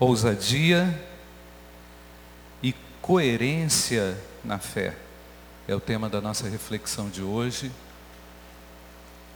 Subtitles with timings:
[0.00, 0.98] ousadia
[2.62, 4.96] e coerência na fé.
[5.68, 7.70] É o tema da nossa reflexão de hoje,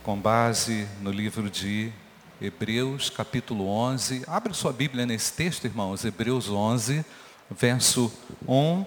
[0.03, 1.93] com base no livro de
[2.41, 4.25] Hebreus, capítulo 11.
[4.27, 7.05] Abre sua Bíblia nesse texto, irmãos, Hebreus 11,
[7.51, 8.11] verso
[8.49, 8.87] 1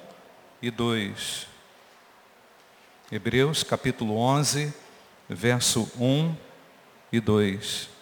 [0.64, 1.48] e 2.
[3.12, 4.74] Hebreus, capítulo 11,
[5.30, 6.36] verso 1
[7.12, 7.97] e 2.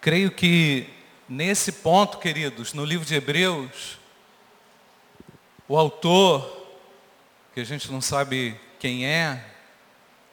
[0.00, 0.88] Creio que
[1.28, 3.98] nesse ponto, queridos, no livro de Hebreus,
[5.66, 6.68] o autor,
[7.52, 9.44] que a gente não sabe quem é,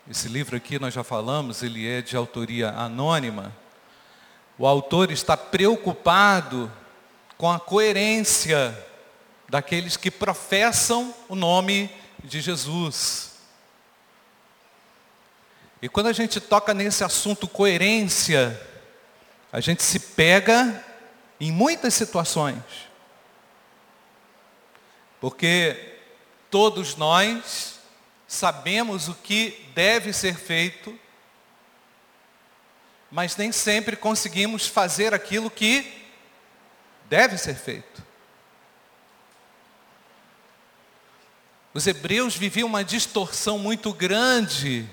[0.09, 3.51] esse livro aqui nós já falamos, ele é de autoria anônima.
[4.55, 6.71] O autor está preocupado
[7.35, 8.77] com a coerência
[9.49, 11.89] daqueles que professam o nome
[12.23, 13.31] de Jesus.
[15.81, 18.61] E quando a gente toca nesse assunto coerência,
[19.55, 20.83] a gente se pega
[21.39, 22.61] em muitas situações.
[25.21, 25.97] Porque
[26.51, 27.79] todos nós
[28.27, 30.99] sabemos o que deve ser feito,
[33.09, 36.03] mas nem sempre conseguimos fazer aquilo que
[37.07, 38.03] deve ser feito.
[41.73, 44.85] Os hebreus viviam uma distorção muito grande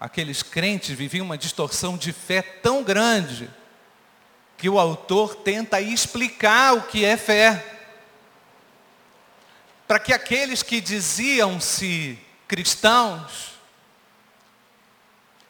[0.00, 3.50] aqueles crentes viviam uma distorção de fé tão grande
[4.56, 7.64] que o autor tenta explicar o que é fé.
[9.86, 13.52] Para que aqueles que diziam-se cristãos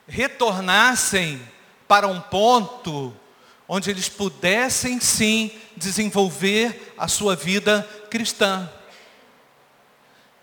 [0.06, 1.40] retornassem
[1.86, 3.14] para um ponto
[3.66, 8.70] onde eles pudessem sim desenvolver a sua vida cristã.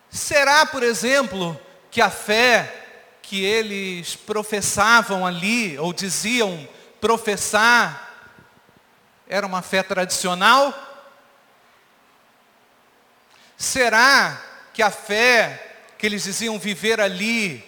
[0.09, 2.84] Será, por exemplo, que a fé
[3.27, 6.67] que eles professavam ali, ou diziam
[7.01, 8.13] professar,
[9.27, 10.71] era uma fé tradicional?
[13.57, 14.39] Será
[14.72, 17.63] que a fé que eles diziam viver ali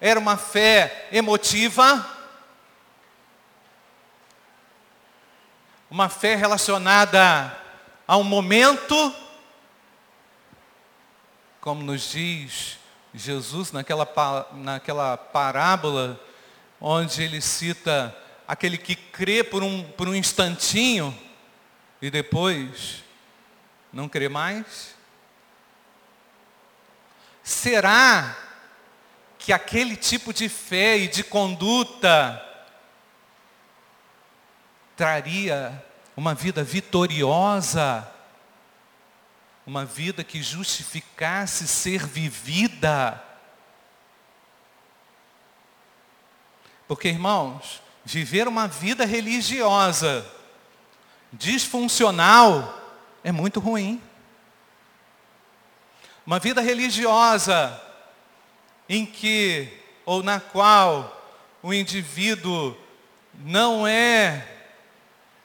[0.00, 2.06] era uma fé emotiva?
[5.90, 7.56] Uma fé relacionada
[8.06, 9.12] a um momento?
[11.60, 12.79] Como nos diz
[13.14, 14.08] Jesus naquela,
[14.52, 16.20] naquela parábola,
[16.80, 18.16] onde ele cita
[18.46, 21.16] aquele que crê por um, por um instantinho
[22.00, 23.04] e depois
[23.92, 24.94] não crê mais?
[27.42, 28.36] Será
[29.38, 32.46] que aquele tipo de fé e de conduta
[34.96, 35.82] traria
[36.16, 38.06] uma vida vitoriosa
[39.70, 43.22] uma vida que justificasse ser vivida.
[46.88, 50.28] Porque, irmãos, viver uma vida religiosa
[51.32, 52.82] disfuncional
[53.22, 54.02] é muito ruim.
[56.26, 57.80] Uma vida religiosa
[58.88, 59.68] em que
[60.04, 61.16] ou na qual
[61.62, 62.76] o indivíduo
[63.34, 64.48] não é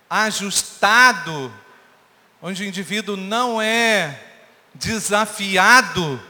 [0.09, 1.53] ajustado
[2.47, 4.22] onde o indivíduo não é
[4.72, 6.22] desafiado,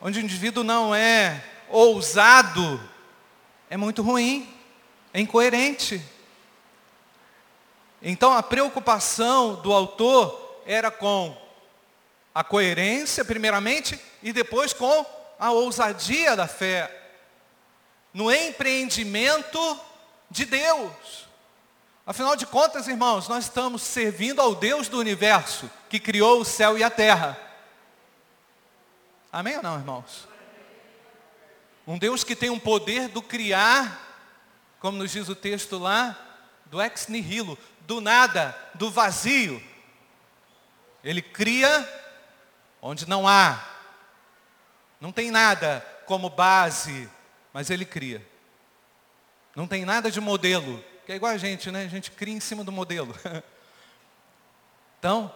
[0.00, 2.80] onde o indivíduo não é ousado,
[3.68, 4.48] é muito ruim,
[5.12, 6.00] é incoerente.
[8.00, 11.36] Então a preocupação do autor era com
[12.32, 15.04] a coerência, primeiramente, e depois com
[15.36, 16.88] a ousadia da fé,
[18.12, 19.80] no empreendimento
[20.30, 21.23] de Deus.
[22.06, 26.76] Afinal de contas, irmãos, nós estamos servindo ao Deus do universo, que criou o céu
[26.76, 27.38] e a terra.
[29.32, 30.28] Amém ou não, irmãos?
[31.86, 34.18] Um Deus que tem um poder do criar,
[34.80, 36.18] como nos diz o texto lá,
[36.66, 39.62] do ex nihilo, do nada, do vazio.
[41.02, 41.88] Ele cria
[42.82, 43.64] onde não há.
[45.00, 47.08] Não tem nada como base,
[47.50, 48.26] mas ele cria.
[49.56, 51.84] Não tem nada de modelo, que é igual a gente, né?
[51.84, 53.14] A gente cria em cima do modelo.
[54.98, 55.30] Então,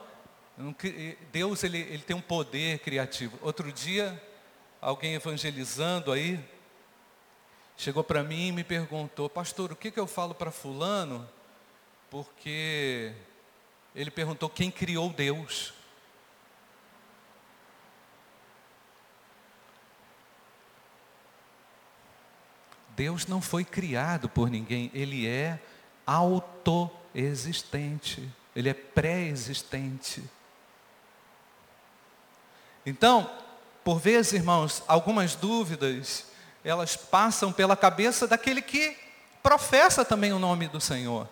[1.31, 3.39] Deus ele, ele tem um poder criativo.
[3.43, 4.19] Outro dia,
[4.81, 6.43] alguém evangelizando aí,
[7.77, 11.29] chegou para mim e me perguntou, pastor, o que, que eu falo para fulano?
[12.11, 13.13] Porque
[13.95, 15.75] ele perguntou quem criou Deus.
[22.99, 25.61] Deus não foi criado por ninguém, ele é
[26.05, 30.25] autoexistente, ele é pré-existente.
[32.85, 33.31] Então,
[33.85, 36.25] por vezes, irmãos, algumas dúvidas
[36.65, 38.97] elas passam pela cabeça daquele que
[39.45, 41.29] professa também o nome do Senhor.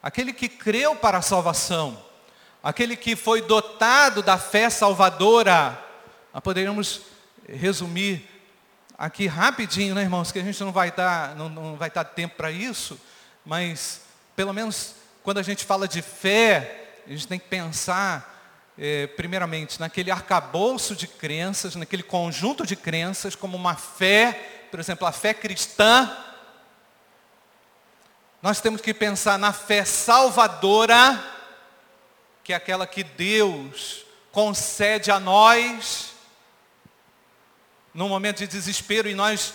[0.00, 2.00] Aquele que creu para a salvação.
[2.62, 5.84] Aquele que foi dotado da fé salvadora.
[6.32, 7.00] Nós poderíamos
[7.48, 8.30] resumir
[9.02, 12.36] aqui rapidinho, né, irmãos, que a gente não vai dar, não, não vai dar tempo
[12.36, 12.96] para isso,
[13.44, 14.02] mas
[14.36, 14.94] pelo menos
[15.24, 20.94] quando a gente fala de fé, a gente tem que pensar é, primeiramente, naquele arcabouço
[20.94, 26.16] de crenças, naquele conjunto de crenças, como uma fé, por exemplo, a fé cristã.
[28.40, 31.20] Nós temos que pensar na fé salvadora,
[32.44, 36.11] que é aquela que Deus concede a nós,
[37.94, 39.54] num momento de desespero, e nós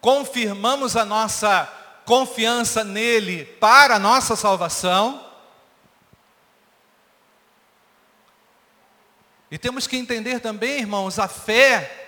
[0.00, 1.64] confirmamos a nossa
[2.04, 5.24] confiança nele para a nossa salvação.
[9.50, 12.02] E temos que entender também, irmãos, a fé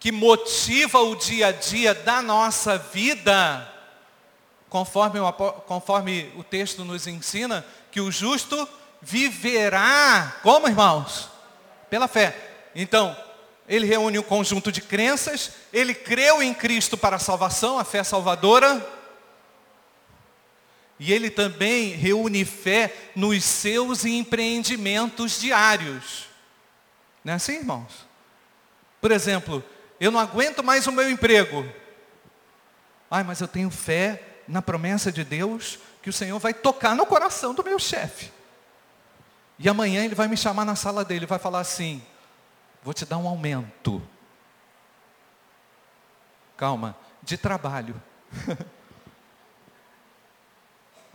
[0.00, 3.72] que motiva o dia a dia da nossa vida,
[4.68, 8.68] conforme o, conforme o texto nos ensina, que o justo
[9.00, 11.28] viverá, como irmãos?
[11.88, 12.36] Pela fé.
[12.74, 13.16] Então,
[13.68, 18.02] ele reúne um conjunto de crenças, ele creu em Cristo para a salvação, a fé
[18.02, 18.86] salvadora,
[20.98, 26.28] e ele também reúne fé nos seus empreendimentos diários.
[27.24, 28.06] Não é assim, irmãos?
[29.00, 29.64] Por exemplo,
[29.98, 31.68] eu não aguento mais o meu emprego.
[33.10, 37.06] Ai, mas eu tenho fé na promessa de Deus que o Senhor vai tocar no
[37.06, 38.32] coração do meu chefe.
[39.58, 42.02] E amanhã ele vai me chamar na sala dele vai falar assim:
[42.82, 44.02] vou te dar um aumento.
[46.56, 48.00] Calma, de trabalho.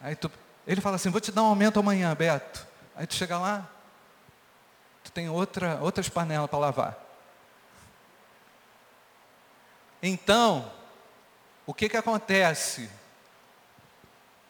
[0.02, 0.32] Aí tu,
[0.66, 2.66] ele fala assim, vou te dar um aumento amanhã, Beto.
[2.96, 3.68] Aí tu chega lá,
[5.04, 6.98] tu tem outra, outras panelas para lavar.
[10.02, 10.72] Então,
[11.66, 12.90] o que, que acontece?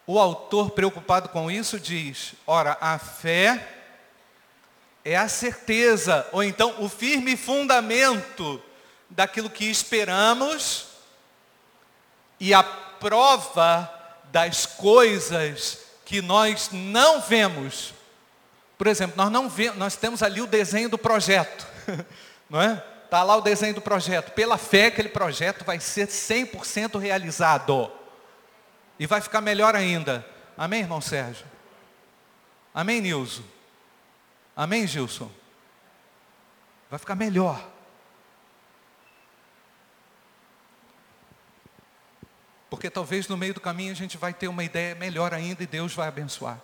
[0.06, 3.77] O autor preocupado com isso diz, ora, a fé
[5.08, 8.62] é a certeza, ou então o firme fundamento
[9.10, 10.88] daquilo que esperamos
[12.38, 13.90] e a prova
[14.34, 17.94] das coisas que nós não vemos.
[18.78, 21.66] Por exemplo, nós não vemos, nós temos ali o desenho do projeto,
[22.50, 22.84] não é?
[23.06, 24.34] Está lá o desenho do projeto.
[24.34, 27.90] Pela fé, aquele projeto vai ser 100% realizado.
[29.00, 30.26] E vai ficar melhor ainda.
[30.58, 31.46] Amém, irmão Sérgio?
[32.74, 33.44] Amém, Nilson?
[34.58, 35.30] Amém, Gilson?
[36.90, 37.64] Vai ficar melhor.
[42.68, 45.68] Porque talvez no meio do caminho a gente vai ter uma ideia melhor ainda e
[45.68, 46.60] Deus vai abençoar.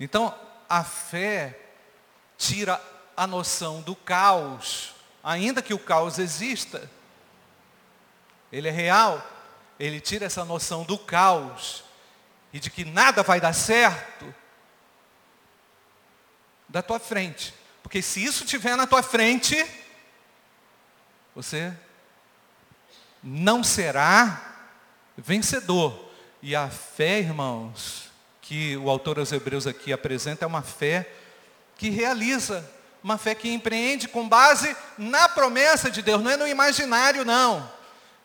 [0.00, 0.34] Então,
[0.66, 1.60] a fé
[2.38, 2.80] tira
[3.14, 6.90] a noção do caos, ainda que o caos exista.
[8.50, 9.22] Ele é real,
[9.78, 11.84] ele tira essa noção do caos
[12.50, 14.34] e de que nada vai dar certo
[16.68, 17.54] da tua frente.
[17.82, 19.64] Porque se isso estiver na tua frente,
[21.34, 21.72] você
[23.22, 24.68] não será
[25.16, 26.10] vencedor.
[26.42, 28.10] E a fé, irmãos,
[28.40, 31.10] que o autor aos Hebreus aqui apresenta é uma fé
[31.76, 32.68] que realiza,
[33.02, 37.70] uma fé que empreende com base na promessa de Deus, não é no imaginário, não.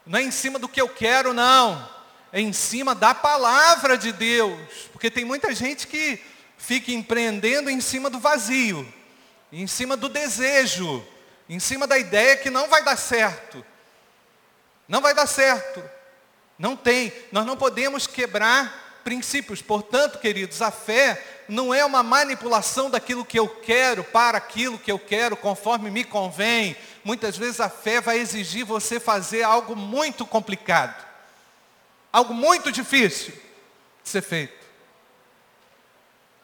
[0.05, 1.89] Não é em cima do que eu quero, não.
[2.31, 4.59] É em cima da palavra de Deus.
[4.92, 6.19] Porque tem muita gente que
[6.61, 8.87] fica empreendendo em cima do vazio,
[9.51, 11.06] em cima do desejo,
[11.49, 13.65] em cima da ideia que não vai dar certo.
[14.87, 15.83] Não vai dar certo.
[16.57, 17.11] Não tem.
[17.31, 19.61] Nós não podemos quebrar princípios.
[19.61, 24.91] Portanto, queridos, a fé não é uma manipulação daquilo que eu quero para aquilo que
[24.91, 26.77] eu quero, conforme me convém.
[27.03, 31.06] Muitas vezes a fé vai exigir você fazer algo muito complicado.
[32.13, 33.33] Algo muito difícil
[34.03, 34.60] de ser feito.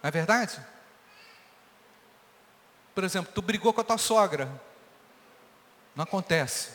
[0.08, 0.58] Não é verdade?
[2.96, 4.50] Por exemplo, tu brigou com a tua sogra.
[5.94, 6.72] Não acontece.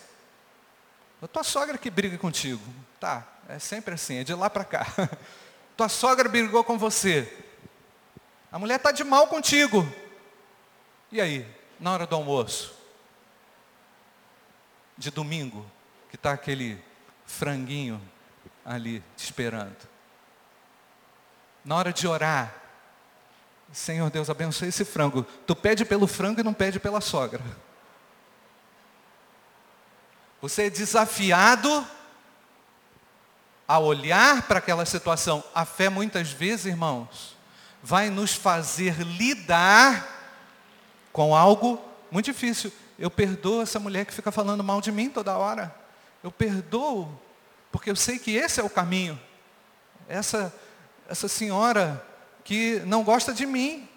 [1.22, 2.62] A tua sogra que briga contigo.
[3.00, 4.86] Tá, é sempre assim, é de lá para cá.
[5.78, 7.46] Tua sogra brigou com você.
[8.50, 9.90] A mulher está de mal contigo.
[11.10, 11.48] E aí,
[11.80, 12.76] na hora do almoço?
[14.98, 15.64] De domingo,
[16.10, 16.84] que está aquele
[17.24, 17.98] franguinho
[18.62, 19.88] ali te esperando.
[21.64, 22.61] Na hora de orar,
[23.72, 25.22] Senhor Deus, abençoe esse frango.
[25.46, 27.40] Tu pede pelo frango e não pede pela sogra.
[30.42, 31.86] Você é desafiado
[33.66, 35.42] a olhar para aquela situação.
[35.54, 37.34] A fé, muitas vezes, irmãos,
[37.82, 40.06] vai nos fazer lidar
[41.12, 42.70] com algo muito difícil.
[42.98, 45.74] eu perdoo essa mulher que fica falando mal de mim toda hora.
[46.22, 47.08] Eu perdoo,
[47.70, 49.18] porque eu sei que esse é o caminho.
[50.06, 50.54] Essa,
[51.08, 52.04] essa senhora
[52.44, 53.88] que não gosta de mim,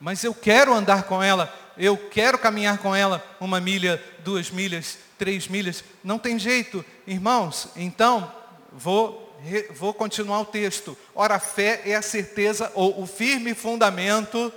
[0.00, 4.98] mas eu quero andar com ela, eu quero caminhar com ela uma milha, duas milhas,
[5.16, 7.68] três milhas, não tem jeito, irmãos.
[7.76, 8.30] Então,
[8.72, 9.38] vou,
[9.70, 10.98] vou continuar o texto.
[11.14, 14.52] Ora, a fé é a certeza ou o firme fundamento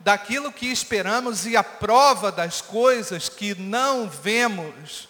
[0.00, 5.08] daquilo que esperamos e a prova das coisas que não vemos,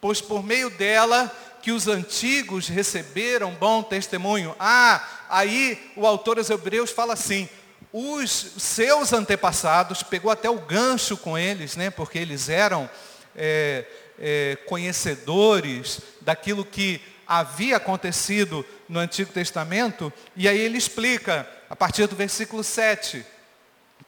[0.00, 1.30] pois por meio dela
[1.62, 4.56] que os antigos receberam bom testemunho.
[4.58, 7.48] Ah, aí o autor aos Hebreus fala assim:
[7.92, 12.88] os seus antepassados, pegou até o gancho com eles, né, porque eles eram
[13.34, 13.84] é,
[14.18, 22.06] é, conhecedores daquilo que havia acontecido no Antigo Testamento, e aí ele explica, a partir
[22.08, 23.24] do versículo 7,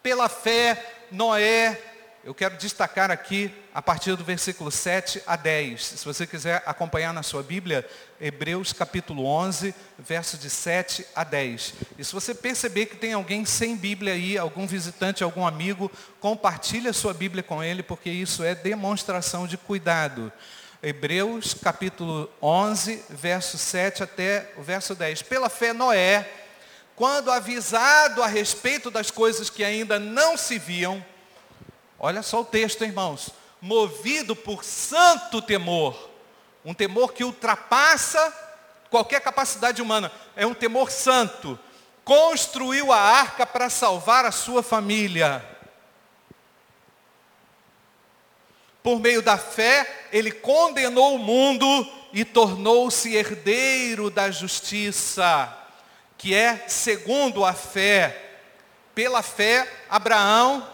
[0.03, 1.81] pela fé, Noé,
[2.25, 5.85] eu quero destacar aqui a partir do versículo 7 a 10.
[5.85, 7.89] Se você quiser acompanhar na sua Bíblia,
[8.21, 11.75] Hebreus capítulo 11, verso de 7 a 10.
[11.99, 16.89] E se você perceber que tem alguém sem Bíblia aí, algum visitante, algum amigo, compartilhe
[16.89, 20.33] a sua Bíblia com ele, porque isso é demonstração de cuidado.
[20.81, 25.23] Hebreus capítulo 11, verso 7 até o verso 10.
[25.23, 26.31] Pela fé, Noé,
[26.95, 31.05] quando avisado a respeito das coisas que ainda não se viam,
[32.05, 33.31] Olha só o texto, irmãos.
[33.61, 36.11] Movido por santo temor.
[36.65, 38.21] Um temor que ultrapassa
[38.91, 40.11] qualquer capacidade humana.
[40.35, 41.57] É um temor santo.
[42.05, 45.49] Construiu a arca para salvar a sua família.
[48.83, 51.65] Por meio da fé, ele condenou o mundo
[52.13, 55.57] e tornou-se herdeiro da justiça,
[56.19, 58.41] que é segundo a fé.
[58.93, 60.67] Pela fé, Abraão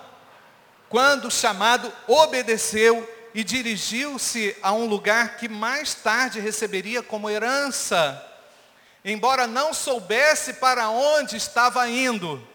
[0.88, 8.24] quando chamado, obedeceu e dirigiu-se a um lugar que mais tarde receberia como herança,
[9.04, 12.46] embora não soubesse para onde estava indo.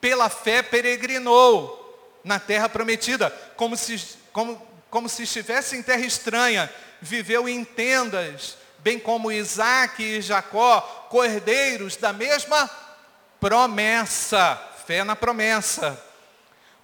[0.00, 1.82] Pela fé peregrinou
[2.22, 8.56] na terra prometida, como se, como, como se estivesse em terra estranha, viveu em tendas,
[8.78, 12.70] bem como Isaac e Jacó, cordeiros da mesma
[13.40, 16.05] promessa, fé na promessa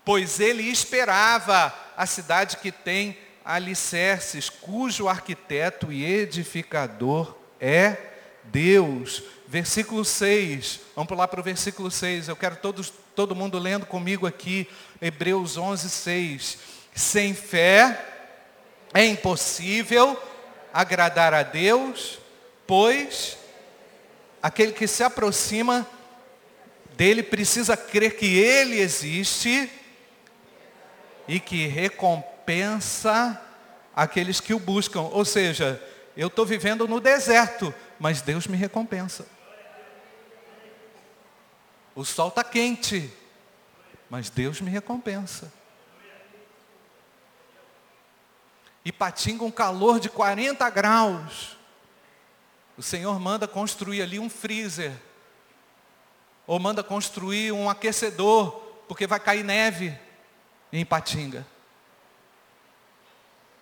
[0.04, 7.96] pois ele esperava a cidade que tem alicerces, cujo arquiteto e edificador é
[8.44, 9.22] Deus.
[9.46, 14.26] Versículo 6, vamos pular para o versículo 6, eu quero todos, todo mundo lendo comigo
[14.26, 14.68] aqui,
[15.00, 16.58] Hebreus 11, 6.
[16.94, 18.06] Sem fé
[18.94, 20.20] é impossível
[20.72, 22.18] agradar a Deus,
[22.66, 23.36] pois
[24.42, 25.86] aquele que se aproxima
[26.96, 29.70] dele precisa crer que ele existe
[31.26, 33.40] e que recompensa
[33.94, 35.02] aqueles que o buscam.
[35.02, 35.82] Ou seja,
[36.16, 39.26] eu estou vivendo no deserto, mas Deus me recompensa.
[41.94, 43.12] O sol está quente,
[44.08, 45.52] mas Deus me recompensa.
[48.84, 51.56] E patinga um calor de 40 graus.
[52.76, 54.92] O Senhor manda construir ali um freezer.
[56.46, 58.50] Ou manda construir um aquecedor,
[58.88, 59.96] porque vai cair neve
[60.72, 61.46] em Patinga.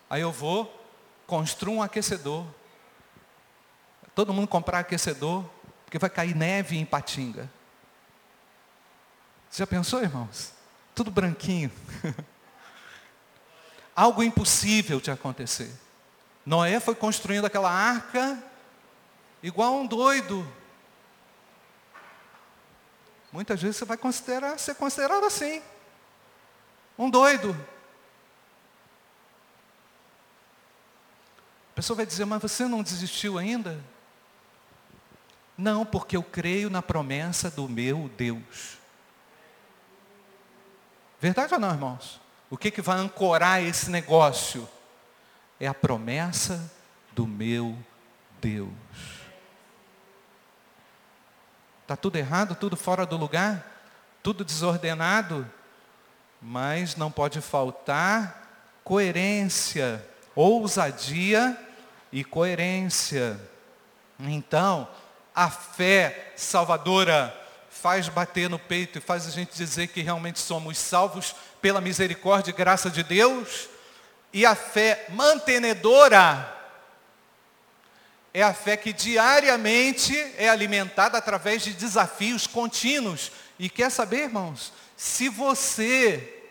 [0.09, 0.73] Aí eu vou,
[1.27, 2.47] construo um aquecedor.
[4.15, 5.45] Todo mundo comprar aquecedor,
[5.85, 7.51] porque vai cair neve em Patinga.
[9.49, 10.53] Você já pensou, irmãos?
[10.95, 11.71] Tudo branquinho.
[13.95, 15.73] Algo impossível de acontecer.
[16.47, 18.43] Noé foi construindo aquela arca
[19.43, 20.47] igual um doido.
[23.33, 25.63] Muitas vezes você vai considerar, ser considerado assim.
[27.01, 27.57] Um doido.
[31.71, 33.83] A pessoa vai dizer, mas você não desistiu ainda?
[35.57, 38.77] Não, porque eu creio na promessa do meu Deus.
[41.19, 42.21] Verdade ou não, irmãos?
[42.51, 44.69] O que, que vai ancorar esse negócio?
[45.59, 46.71] É a promessa
[47.13, 47.79] do meu
[48.43, 48.69] Deus.
[51.81, 53.65] Está tudo errado, tudo fora do lugar,
[54.23, 55.51] tudo desordenado
[56.41, 60.05] mas não pode faltar coerência,
[60.35, 61.57] ousadia
[62.11, 63.39] e coerência.
[64.19, 64.89] Então,
[65.35, 67.37] a fé salvadora
[67.69, 72.51] faz bater no peito e faz a gente dizer que realmente somos salvos pela misericórdia
[72.51, 73.69] e graça de Deus.
[74.33, 76.57] E a fé mantenedora
[78.33, 83.33] é a fé que diariamente é alimentada através de desafios contínuos.
[83.59, 84.73] E quer saber, irmãos?
[85.01, 86.45] Se você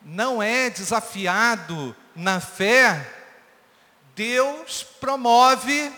[0.00, 3.12] não é desafiado na fé,
[4.14, 5.92] Deus promove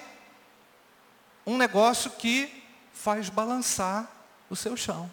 [1.45, 4.11] um negócio que faz balançar
[4.49, 5.13] o seu chão.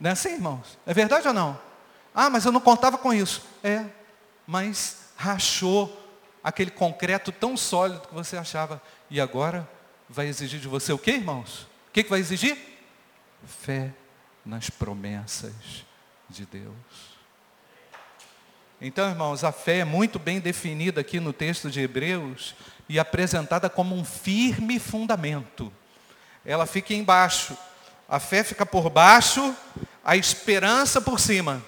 [0.00, 0.78] Não é assim, irmãos?
[0.86, 1.60] É verdade ou não?
[2.14, 3.42] Ah, mas eu não contava com isso.
[3.62, 3.84] É,
[4.46, 6.02] mas rachou
[6.42, 8.80] aquele concreto tão sólido que você achava.
[9.10, 9.68] E agora
[10.08, 11.68] vai exigir de você o que, irmãos?
[11.88, 12.56] O que vai exigir?
[13.44, 13.92] Fé
[14.44, 15.84] nas promessas
[16.28, 16.74] de Deus.
[18.80, 22.54] Então, irmãos, a fé é muito bem definida aqui no texto de Hebreus
[22.88, 25.72] e apresentada como um firme fundamento.
[26.44, 27.56] Ela fica embaixo,
[28.08, 29.54] a fé fica por baixo,
[30.04, 31.62] a esperança por cima.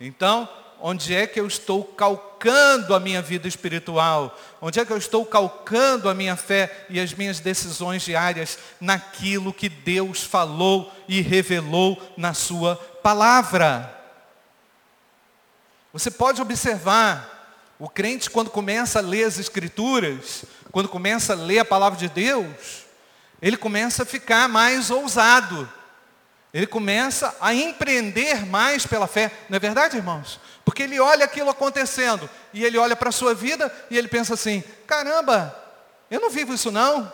[0.00, 0.48] Então,
[0.86, 4.38] onde é que eu estou calcando a minha vida espiritual?
[4.60, 9.50] Onde é que eu estou calcando a minha fé e as minhas decisões diárias naquilo
[9.50, 13.98] que Deus falou e revelou na sua palavra?
[15.90, 21.60] Você pode observar, o crente quando começa a ler as escrituras, quando começa a ler
[21.60, 22.84] a palavra de Deus,
[23.40, 25.66] ele começa a ficar mais ousado.
[26.54, 29.32] Ele começa a empreender mais pela fé.
[29.48, 30.38] Não é verdade, irmãos?
[30.64, 34.34] Porque ele olha aquilo acontecendo e ele olha para a sua vida e ele pensa
[34.34, 35.54] assim: caramba,
[36.10, 37.10] eu não vivo isso não.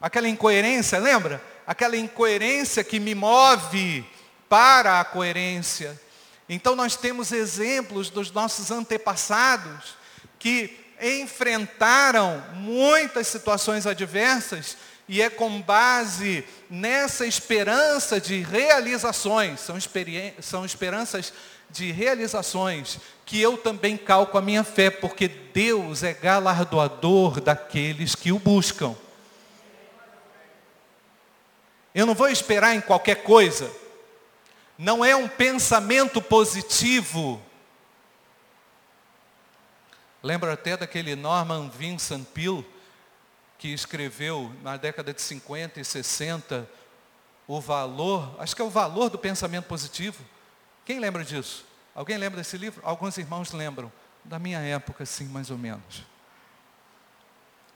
[0.00, 1.42] Aquela incoerência, lembra?
[1.66, 4.04] Aquela incoerência que me move
[4.48, 6.00] para a coerência.
[6.48, 9.96] Então nós temos exemplos dos nossos antepassados
[10.38, 14.76] que enfrentaram muitas situações adversas
[15.10, 19.76] e é com base nessa esperança de realizações, são,
[20.40, 21.32] são esperanças
[21.68, 28.30] de realizações, que eu também calco a minha fé, porque Deus é galardoador daqueles que
[28.30, 28.94] o buscam.
[31.92, 33.68] Eu não vou esperar em qualquer coisa,
[34.78, 37.42] não é um pensamento positivo.
[40.22, 42.64] Lembra até daquele Norman Vincent Peale,
[43.60, 46.66] que escreveu na década de 50 e 60
[47.46, 50.24] o valor, acho que é o valor do pensamento positivo.
[50.82, 51.66] Quem lembra disso?
[51.94, 52.80] Alguém lembra desse livro?
[52.82, 53.92] Alguns irmãos lembram.
[54.24, 56.06] Da minha época, sim, mais ou menos.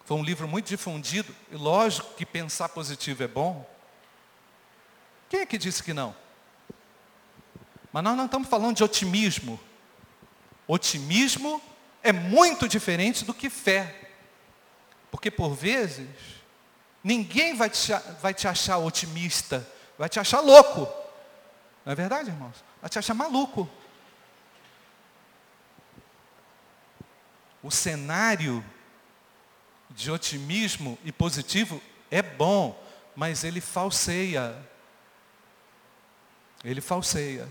[0.07, 3.68] Foi um livro muito difundido, e lógico que pensar positivo é bom.
[5.29, 6.16] Quem é que disse que não?
[7.92, 9.61] Mas nós não estamos falando de otimismo.
[10.66, 11.61] Otimismo
[12.03, 14.04] é muito diferente do que fé.
[15.14, 16.09] Porque por vezes,
[17.05, 19.64] ninguém vai te, vai te achar otimista,
[19.96, 20.88] vai te achar louco.
[21.87, 22.57] Não é verdade, irmãos?
[22.81, 23.70] Vai te achar maluco.
[27.62, 28.64] O cenário
[29.88, 32.77] de otimismo e positivo é bom,
[33.14, 34.61] mas ele falseia.
[36.64, 37.46] Ele falseia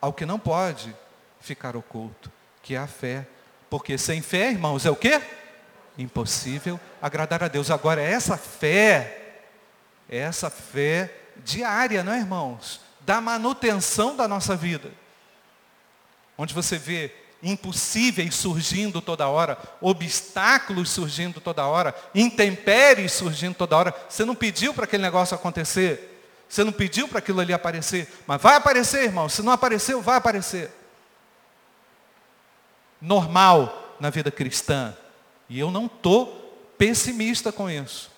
[0.00, 0.94] ao que não pode
[1.40, 2.30] ficar oculto,
[2.62, 3.26] que é a fé.
[3.68, 5.20] Porque sem fé, irmãos, é o quê?
[5.98, 7.70] Impossível agradar a Deus.
[7.70, 9.40] Agora, essa fé,
[10.08, 11.12] essa fé
[11.44, 12.80] diária, não é, irmãos?
[13.00, 14.90] Da manutenção da nossa vida.
[16.36, 23.94] Onde você vê impossíveis surgindo toda hora, obstáculos surgindo toda hora, intempéries surgindo toda hora.
[24.08, 26.14] Você não pediu para aquele negócio acontecer.
[26.48, 29.28] Você não pediu para aquilo ali aparecer, mas vai aparecer, irmão.
[29.28, 30.70] Se não apareceu, vai aparecer.
[33.00, 34.96] Normal na vida cristã.
[35.48, 38.10] E eu não estou pessimista com isso.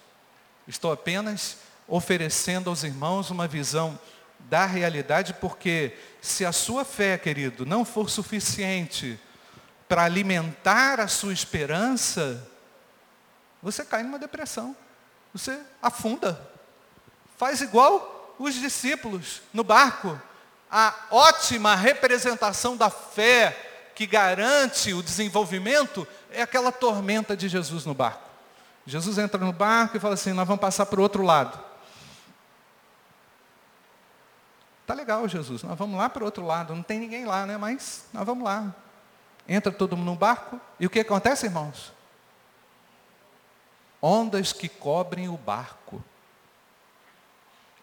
[0.66, 3.98] Estou apenas oferecendo aos irmãos uma visão
[4.38, 9.18] da realidade, porque se a sua fé, querido, não for suficiente
[9.88, 12.48] para alimentar a sua esperança,
[13.62, 14.76] você cai numa depressão.
[15.32, 16.40] Você afunda.
[17.36, 20.20] Faz igual os discípulos no barco.
[20.70, 27.94] A ótima representação da fé que garante o desenvolvimento é aquela tormenta de Jesus no
[27.94, 28.28] barco.
[28.86, 31.58] Jesus entra no barco e fala assim: Nós vamos passar para o outro lado.
[34.86, 36.74] Tá legal, Jesus, nós vamos lá para o outro lado.
[36.74, 37.56] Não tem ninguém lá, né?
[37.56, 38.74] Mas nós vamos lá.
[39.48, 40.60] Entra todo mundo no barco.
[40.80, 41.92] E o que acontece, irmãos?
[44.02, 46.02] Ondas que cobrem o barco.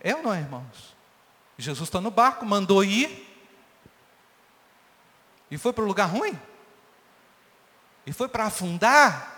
[0.01, 0.95] É ou não irmãos?
[1.57, 3.25] Jesus está no barco, mandou ir.
[5.49, 6.37] E foi para o lugar ruim?
[8.07, 9.35] E foi para afundar?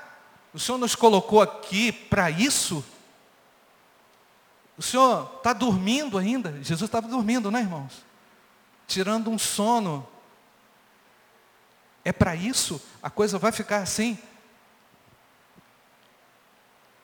[0.53, 2.85] O Senhor nos colocou aqui para isso?
[4.77, 6.51] O Senhor está dormindo ainda?
[6.61, 8.05] Jesus estava dormindo, né, irmãos?
[8.87, 10.07] Tirando um sono.
[12.05, 12.79] É para isso?
[13.01, 14.19] A coisa vai ficar assim?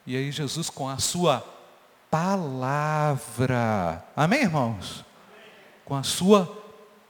[0.06, 1.44] E aí Jesus, com a sua
[2.12, 4.06] palavra.
[4.16, 5.04] Amém, irmãos?
[5.84, 6.64] Com a sua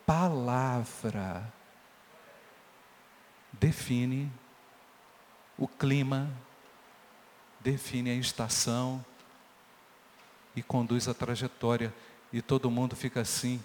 [0.06, 1.54] palavra
[3.52, 4.32] define
[5.58, 6.30] o clima,
[7.60, 9.04] define a estação
[10.56, 11.94] e conduz a trajetória.
[12.32, 13.64] E todo mundo fica assim,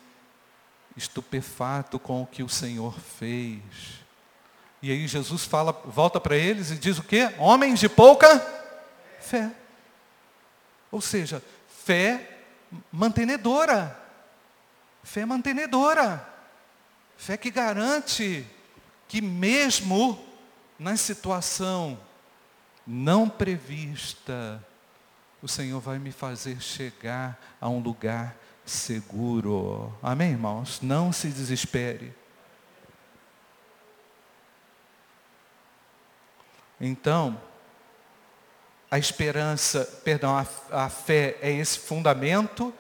[0.97, 4.01] estupefato com o que o Senhor fez.
[4.83, 7.35] E aí Jesus fala, volta para eles e diz o quê?
[7.39, 8.41] Homens de pouca
[9.21, 9.51] fé.
[10.91, 11.43] Ou seja,
[11.85, 12.39] fé
[12.91, 13.99] mantenedora.
[15.03, 16.27] Fé mantenedora.
[17.17, 18.47] Fé que garante
[19.07, 20.30] que mesmo
[20.81, 22.01] na situação
[22.87, 24.65] não prevista,
[25.43, 29.95] o Senhor vai me fazer chegar a um lugar seguro.
[30.03, 30.81] Amém, irmãos?
[30.81, 32.15] Não se desespere.
[36.81, 37.39] Então,
[38.91, 40.47] a esperança, perdão, a,
[40.85, 42.73] a fé é esse fundamento,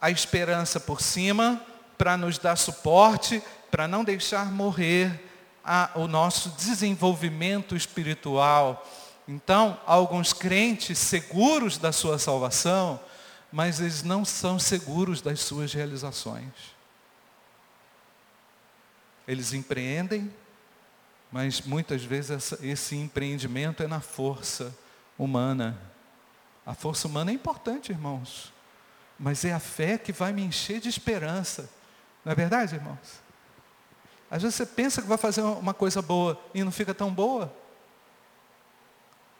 [0.00, 1.60] a esperança por cima,
[1.98, 3.42] para nos dar suporte,
[3.72, 5.23] para não deixar morrer
[5.64, 8.86] a, o nosso desenvolvimento espiritual.
[9.26, 13.00] Então, alguns crentes seguros da sua salvação,
[13.50, 16.52] mas eles não são seguros das suas realizações.
[19.26, 20.32] Eles empreendem,
[21.32, 24.76] mas muitas vezes esse empreendimento é na força
[25.18, 25.78] humana.
[26.66, 28.52] A força humana é importante, irmãos,
[29.18, 31.70] mas é a fé que vai me encher de esperança.
[32.24, 33.23] Não é verdade, irmãos?
[34.34, 37.54] Às vezes você pensa que vai fazer uma coisa boa e não fica tão boa.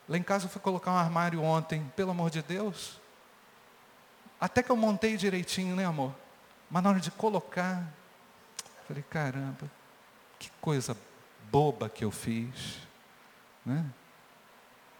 [0.08, 3.00] Lá em casa eu fui colocar um armário ontem, pelo amor de Deus.
[4.40, 6.14] Até que eu montei direitinho, né, amor?
[6.70, 7.92] Mas na hora de colocar,
[8.86, 9.68] falei, caramba,
[10.38, 10.96] que coisa
[11.50, 12.78] boba que eu fiz.
[13.66, 13.84] Né?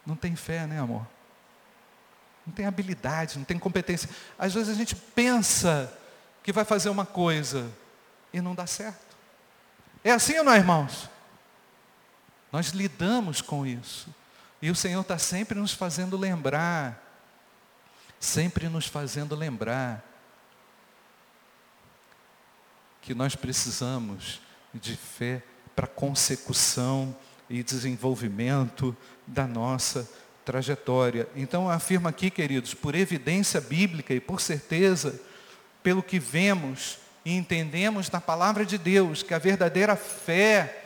[0.05, 1.07] Não tem fé, né, amor?
[2.45, 4.09] Não tem habilidade, não tem competência.
[4.37, 5.97] Às vezes a gente pensa
[6.43, 7.71] que vai fazer uma coisa
[8.33, 9.04] e não dá certo.
[10.05, 11.09] É assim ou não, irmãos?
[12.49, 14.07] Nós lidamos com isso.
[14.61, 17.05] E o Senhor está sempre nos fazendo lembrar
[18.25, 20.03] sempre nos fazendo lembrar
[23.01, 24.41] que nós precisamos
[24.73, 25.43] de fé
[25.75, 27.15] para consecução
[27.49, 28.95] e desenvolvimento
[29.27, 30.09] da nossa
[30.43, 31.27] trajetória.
[31.35, 35.19] Então afirma aqui, queridos, por evidência bíblica e por certeza,
[35.83, 40.83] pelo que vemos e entendemos na palavra de Deus, que a verdadeira fé,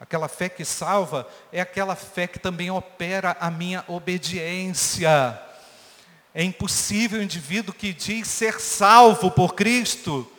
[0.00, 5.38] aquela fé que salva, é aquela fé que também opera a minha obediência.
[6.34, 10.30] É impossível o indivíduo que diz ser salvo por Cristo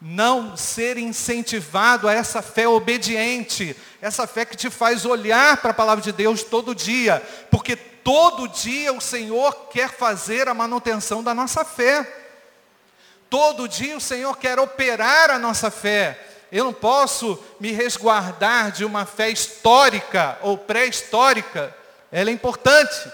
[0.00, 5.74] não ser incentivado a essa fé obediente, essa fé que te faz olhar para a
[5.74, 11.34] palavra de Deus todo dia, porque todo dia o Senhor quer fazer a manutenção da
[11.34, 12.15] nossa fé.
[13.28, 16.18] Todo dia o Senhor quer operar a nossa fé.
[16.50, 21.74] Eu não posso me resguardar de uma fé histórica ou pré-histórica.
[22.10, 23.10] Ela é importante.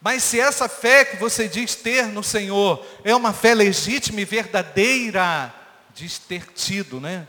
[0.00, 4.24] Mas se essa fé que você diz ter no Senhor é uma fé legítima e
[4.24, 5.52] verdadeira,
[5.94, 7.26] diz ter tido, né?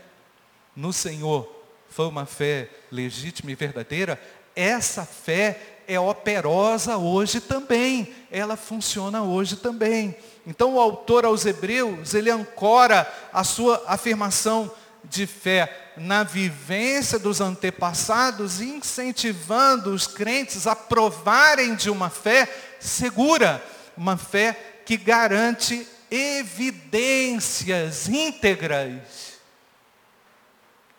[0.76, 1.52] No Senhor,
[1.90, 4.20] foi uma fé legítima e verdadeira,
[4.54, 10.14] essa fé é operosa hoje também, ela funciona hoje também.
[10.48, 17.42] Então o autor aos Hebreus, ele ancora a sua afirmação de fé na vivência dos
[17.42, 22.48] antepassados, incentivando os crentes a provarem de uma fé
[22.80, 23.62] segura,
[23.94, 29.38] uma fé que garante evidências íntegras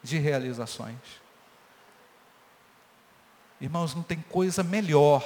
[0.04, 1.00] de realizações.
[3.60, 5.26] Irmãos, não tem coisa melhor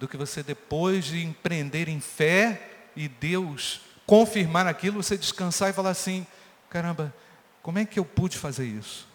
[0.00, 5.72] do que você depois de empreender em fé e Deus confirmar aquilo, você descansar e
[5.72, 6.26] falar assim,
[6.68, 7.14] caramba,
[7.62, 9.06] como é que eu pude fazer isso?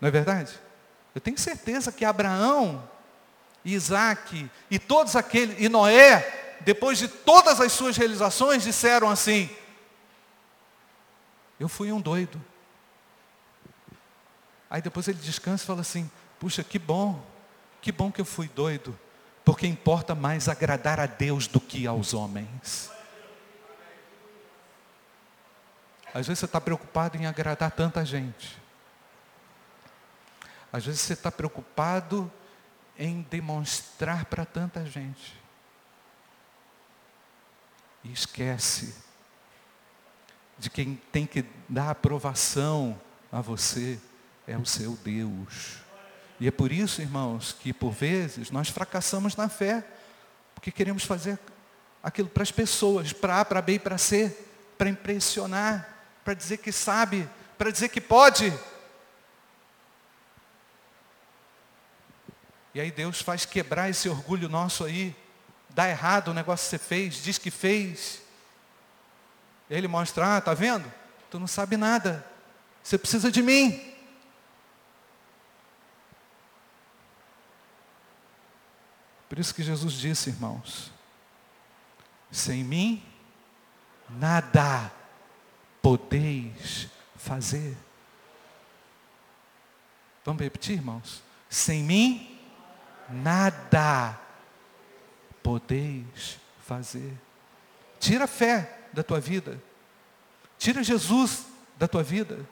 [0.00, 0.58] Não é verdade?
[1.14, 2.88] Eu tenho certeza que Abraão,
[3.64, 9.50] Isaac e todos aqueles, e Noé, depois de todas as suas realizações, disseram assim:
[11.58, 12.40] Eu fui um doido.
[14.70, 17.24] Aí depois ele descansa e fala assim: Puxa, que bom,
[17.80, 18.96] que bom que eu fui doido,
[19.48, 22.90] porque importa mais agradar a Deus do que aos homens.
[26.12, 28.60] Às vezes você está preocupado em agradar tanta gente.
[30.70, 32.30] Às vezes você está preocupado
[32.98, 35.42] em demonstrar para tanta gente.
[38.04, 38.96] E esquece
[40.58, 43.00] de quem tem que dar aprovação
[43.32, 43.98] a você
[44.46, 45.87] é o seu Deus.
[46.40, 49.84] E é por isso, irmãos, que por vezes nós fracassamos na fé,
[50.54, 51.38] porque queremos fazer
[52.02, 54.36] aquilo para as pessoas, para A, para B e para C
[54.78, 58.56] para impressionar, para dizer que sabe, para dizer que pode.
[62.72, 65.14] E aí Deus faz quebrar esse orgulho nosso aí.
[65.70, 68.22] Dá errado o negócio que você fez, diz que fez.
[69.68, 70.90] Ele mostra, ah, tá vendo?
[71.28, 72.24] Tu não sabe nada.
[72.82, 73.87] Você precisa de mim.
[79.38, 80.90] Por isso que Jesus disse, irmãos,
[82.28, 83.00] sem mim
[84.10, 84.90] nada
[85.80, 87.76] podeis fazer.
[90.24, 91.22] Vamos repetir, irmãos?
[91.48, 92.36] Sem mim
[93.08, 94.18] nada
[95.40, 97.16] podeis fazer.
[98.00, 99.62] Tira a fé da tua vida.
[100.58, 101.46] Tira Jesus
[101.76, 102.44] da tua vida.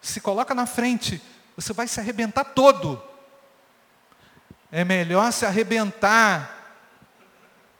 [0.00, 1.20] Se coloca na frente,
[1.54, 3.11] você vai se arrebentar todo.
[4.72, 6.58] É melhor se arrebentar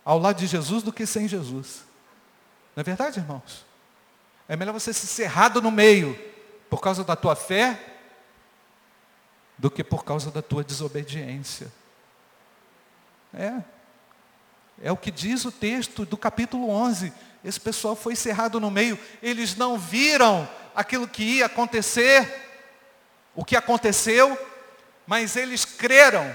[0.04, 1.84] ao lado de Jesus do que sem Jesus.
[2.76, 3.64] Não é verdade, irmãos?
[4.46, 6.18] É melhor você ser cerrado no meio
[6.68, 7.80] por causa da tua fé
[9.56, 11.72] do que por causa da tua desobediência.
[13.32, 13.62] É.
[14.82, 17.12] É o que diz o texto do capítulo 11.
[17.44, 18.98] Esse pessoal foi cerrado no meio.
[19.22, 22.28] Eles não viram aquilo que ia acontecer,
[23.34, 24.36] o que aconteceu,
[25.06, 26.34] mas eles creram.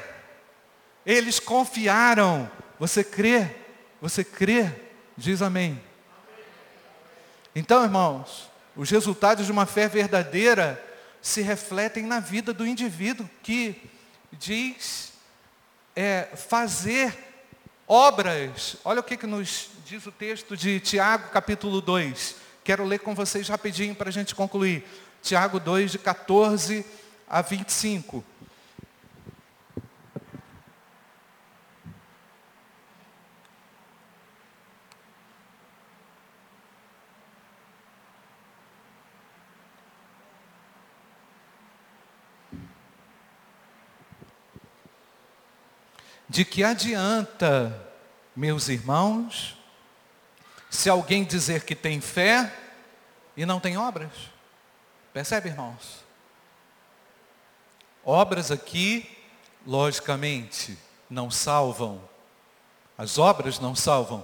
[1.08, 2.52] Eles confiaram.
[2.78, 3.50] Você crê?
[4.02, 4.70] Você crê?
[5.16, 5.82] Diz amém.
[7.56, 10.84] Então, irmãos, os resultados de uma fé verdadeira
[11.22, 13.90] se refletem na vida do indivíduo que
[14.34, 15.14] diz
[15.96, 17.18] é, fazer
[17.88, 18.76] obras.
[18.84, 22.36] Olha o que, que nos diz o texto de Tiago, capítulo 2.
[22.66, 24.86] Quero ler com vocês rapidinho para a gente concluir.
[25.24, 26.86] Tiago 2, de 14
[27.30, 28.24] a 25.
[46.38, 47.76] De que adianta,
[48.36, 49.58] meus irmãos,
[50.70, 52.54] se alguém dizer que tem fé
[53.36, 54.12] e não tem obras?
[55.12, 56.06] Percebe, irmãos?
[58.06, 59.18] Obras aqui,
[59.66, 60.78] logicamente,
[61.10, 62.08] não salvam.
[62.96, 64.24] As obras não salvam,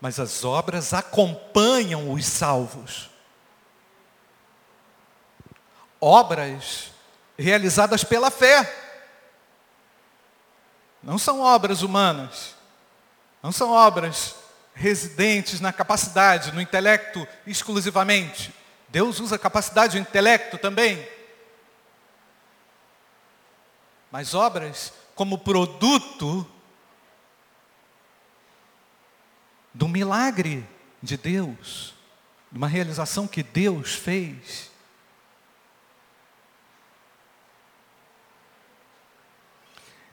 [0.00, 3.10] mas as obras acompanham os salvos.
[6.00, 6.92] Obras
[7.36, 8.87] realizadas pela fé.
[11.02, 12.54] Não são obras humanas.
[13.42, 14.34] Não são obras
[14.74, 18.54] residentes na capacidade, no intelecto exclusivamente.
[18.88, 21.06] Deus usa a capacidade do intelecto também.
[24.10, 26.46] Mas obras como produto
[29.74, 30.66] do milagre
[31.02, 31.94] de Deus,
[32.50, 34.70] de uma realização que Deus fez.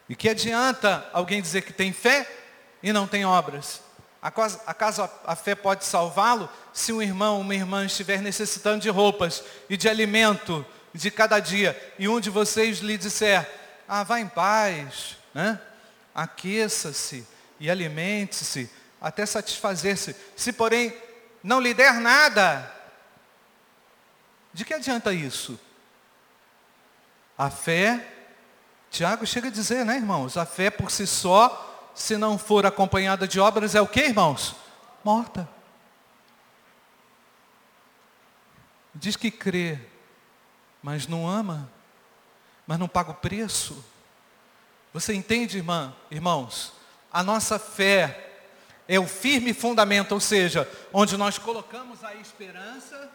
[0.07, 2.29] E que adianta alguém dizer que tem fé
[2.81, 3.81] e não tem obras?
[4.21, 9.77] Acaso, a fé pode salvá-lo se um irmão, uma irmã estiver necessitando de roupas e
[9.77, 13.47] de alimento de cada dia e um de vocês lhe disser,
[13.87, 15.59] ah, vá em paz, né?
[16.13, 17.27] aqueça-se
[17.59, 20.15] e alimente-se até satisfazer-se.
[20.35, 20.95] Se porém
[21.43, 22.73] não lhe der nada,
[24.53, 25.59] de que adianta isso?
[27.37, 28.14] A fé
[28.95, 30.38] Tiago chega a dizer, né, irmãos?
[30.38, 34.55] A fé por si só, se não for acompanhada de obras, é o que, irmãos?
[35.03, 35.49] Morta.
[38.93, 39.77] Diz que crê,
[40.81, 41.69] mas não ama,
[42.65, 43.84] mas não paga o preço.
[44.93, 46.71] Você entende, irmã, irmãos?
[47.12, 48.38] A nossa fé
[48.88, 53.12] é o firme fundamento, ou seja, onde nós colocamos a esperança.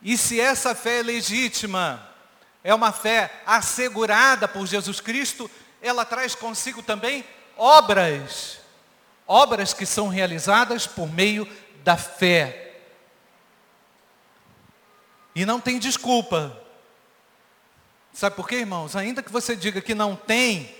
[0.00, 2.15] E se essa fé é legítima,
[2.66, 5.48] é uma fé assegurada por Jesus Cristo,
[5.80, 7.24] ela traz consigo também
[7.56, 8.58] obras.
[9.24, 11.48] Obras que são realizadas por meio
[11.84, 12.80] da fé.
[15.32, 16.60] E não tem desculpa.
[18.12, 18.96] Sabe por quê, irmãos?
[18.96, 20.74] Ainda que você diga que não tem,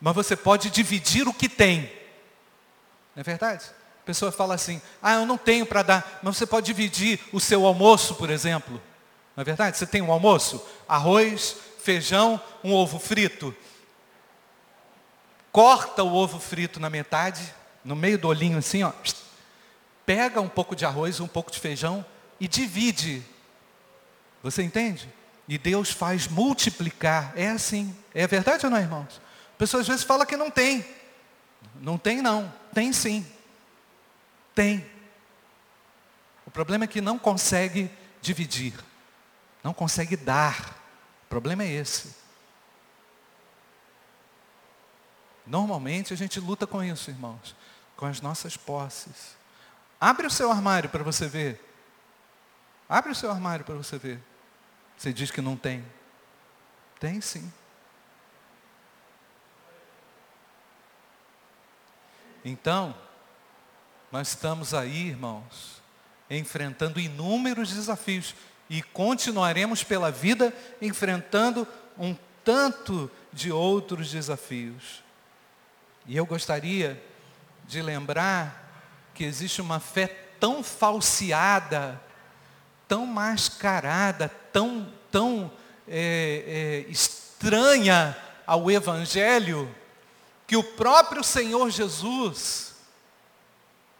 [0.00, 1.82] mas você pode dividir o que tem.
[3.14, 3.66] Não é verdade?
[4.02, 7.38] A pessoa fala assim: ah, eu não tenho para dar, mas você pode dividir o
[7.38, 8.82] seu almoço, por exemplo.
[9.36, 9.76] Não é verdade?
[9.76, 13.54] Você tem um almoço, arroz, feijão, um ovo frito.
[15.52, 18.92] Corta o ovo frito na metade, no meio do olhinho assim, ó.
[20.06, 22.04] Pega um pouco de arroz, um pouco de feijão
[22.40, 23.22] e divide.
[24.42, 25.12] Você entende?
[25.48, 27.32] E Deus faz multiplicar.
[27.36, 27.94] É assim.
[28.14, 29.20] É verdade ou não, irmãos?
[29.58, 30.84] Pessoas às vezes falam que não tem.
[31.80, 32.52] Não tem não.
[32.72, 33.26] Tem sim.
[34.54, 34.86] Tem.
[36.46, 38.74] O problema é que não consegue dividir,
[39.66, 40.80] não consegue dar.
[41.24, 42.14] O problema é esse.
[45.44, 47.56] Normalmente a gente luta com isso, irmãos,
[47.96, 49.36] com as nossas posses.
[50.00, 51.60] Abre o seu armário para você ver.
[52.88, 54.22] Abre o seu armário para você ver.
[54.96, 55.84] Você diz que não tem.
[57.00, 57.52] Tem sim.
[62.44, 62.96] Então,
[64.12, 65.82] nós estamos aí, irmãos,
[66.30, 68.32] enfrentando inúmeros desafios
[68.68, 71.66] e continuaremos pela vida enfrentando
[71.98, 75.02] um tanto de outros desafios.
[76.06, 77.02] E eu gostaria
[77.66, 80.06] de lembrar que existe uma fé
[80.38, 82.00] tão falseada,
[82.86, 85.50] tão mascarada, tão, tão
[85.88, 89.74] é, é, estranha ao Evangelho,
[90.46, 92.76] que o próprio Senhor Jesus,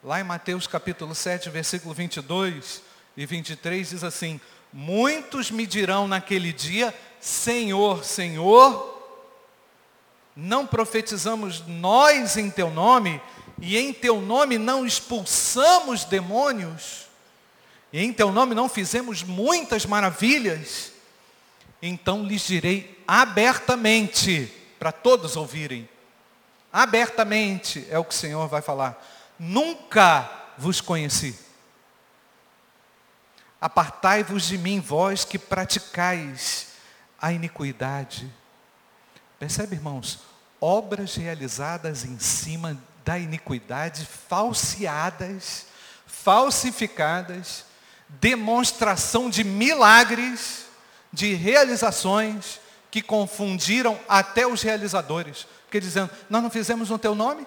[0.04, 2.82] lá em Mateus capítulo 7, versículo 22
[3.16, 4.40] e 23, diz assim:
[4.78, 8.94] Muitos me dirão naquele dia, Senhor, Senhor,
[10.36, 13.18] não profetizamos nós em teu nome,
[13.58, 17.06] e em teu nome não expulsamos demônios,
[17.90, 20.92] e em teu nome não fizemos muitas maravilhas,
[21.80, 25.88] então lhes direi abertamente, para todos ouvirem,
[26.70, 29.02] abertamente é o que o Senhor vai falar,
[29.38, 31.45] nunca vos conheci.
[33.60, 36.68] Apartai-vos de mim, vós que praticais
[37.20, 38.32] a iniquidade.
[39.38, 40.20] Percebe, irmãos?
[40.60, 45.66] Obras realizadas em cima da iniquidade, falseadas,
[46.06, 47.64] falsificadas,
[48.08, 50.66] demonstração de milagres,
[51.12, 55.46] de realizações que confundiram até os realizadores.
[55.64, 57.46] Porque dizendo, nós não fizemos no teu nome?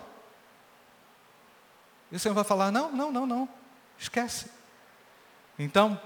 [2.11, 3.49] E o Senhor vai falar, não, não, não, não,
[3.97, 4.58] esquece.
[5.59, 5.99] Então,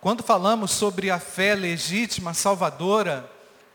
[0.00, 3.30] quando falamos sobre a fé legítima, salvadora,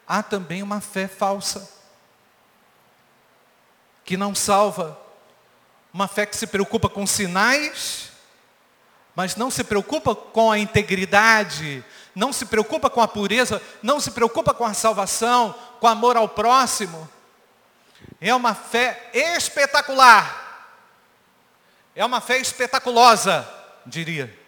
[0.08, 1.72] há também uma fé falsa,
[4.04, 5.00] que não salva,
[5.94, 8.10] uma fé que se preocupa com sinais,
[9.16, 14.10] mas não se preocupa com a integridade, não se preocupa com a pureza, não se
[14.10, 17.08] preocupa com a salvação, com o amor ao próximo.
[18.20, 20.48] É uma fé espetacular.
[21.96, 23.48] É uma fé espetaculosa,
[23.86, 24.39] diria.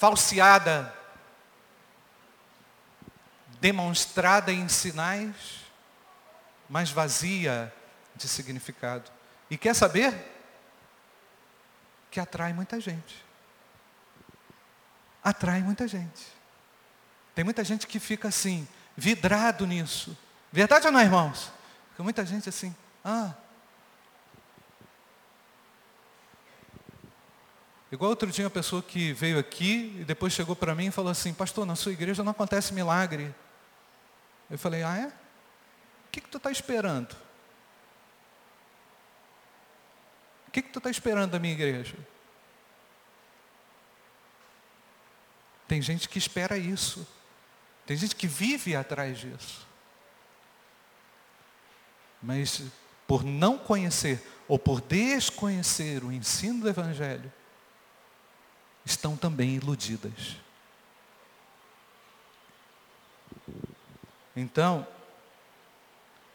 [0.00, 0.94] Falseada,
[3.60, 5.66] demonstrada em sinais,
[6.70, 7.70] mas vazia
[8.16, 9.10] de significado.
[9.50, 10.14] E quer saber?
[12.10, 13.22] Que atrai muita gente.
[15.22, 16.28] Atrai muita gente.
[17.34, 20.16] Tem muita gente que fica assim, vidrado nisso.
[20.50, 21.52] Verdade ou não, irmãos?
[21.90, 23.34] Fica muita gente assim, ah.
[27.92, 31.10] Igual outro dia uma pessoa que veio aqui e depois chegou para mim e falou
[31.10, 33.34] assim, pastor, na sua igreja não acontece milagre.
[34.48, 35.06] Eu falei, ah é?
[35.06, 37.12] O que, que tu está esperando?
[40.46, 41.96] O que, que tu está esperando da minha igreja?
[45.66, 47.06] Tem gente que espera isso.
[47.86, 49.66] Tem gente que vive atrás disso.
[52.22, 52.62] Mas
[53.06, 57.32] por não conhecer ou por desconhecer o ensino do Evangelho,
[58.90, 60.36] estão também iludidas.
[64.36, 64.86] Então,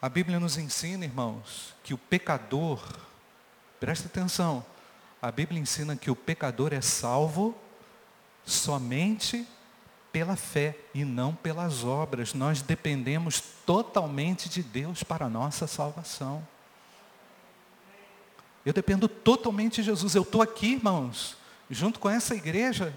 [0.01, 2.81] a Bíblia nos ensina, irmãos, que o pecador,
[3.79, 4.65] presta atenção,
[5.21, 7.55] a Bíblia ensina que o pecador é salvo
[8.45, 9.47] somente
[10.11, 12.33] pela fé e não pelas obras.
[12.33, 16.45] Nós dependemos totalmente de Deus para a nossa salvação.
[18.65, 20.15] Eu dependo totalmente de Jesus.
[20.15, 21.37] Eu estou aqui, irmãos,
[21.69, 22.93] junto com essa igreja,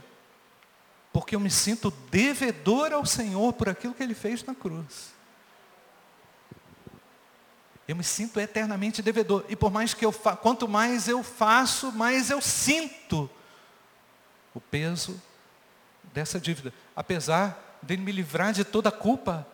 [1.12, 5.12] porque eu me sinto devedor ao Senhor por aquilo que Ele fez na cruz.
[7.86, 9.46] Eu me sinto eternamente devedor.
[9.48, 10.36] E por mais que eu fa...
[10.36, 13.30] quanto mais eu faço, mais eu sinto
[14.54, 15.20] o peso
[16.12, 16.72] dessa dívida.
[16.94, 19.46] Apesar de me livrar de toda a culpa,